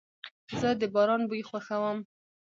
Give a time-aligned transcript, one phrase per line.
[0.59, 1.97] زه د باران بوی خوښوم.